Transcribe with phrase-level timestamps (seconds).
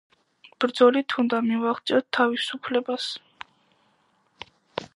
[0.63, 3.13] ბრძოლით უნდა მივაღწიოთ თავისუფლებას!